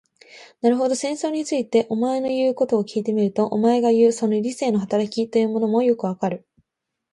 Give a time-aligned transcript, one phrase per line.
[0.61, 6.43] なるほど、戦争について、お前の言うことを聞いてみると、お前がいう、その理性の働きというものもよくわかる。